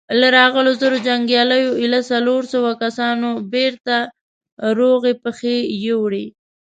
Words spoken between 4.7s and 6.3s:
روغي پښې يووړې.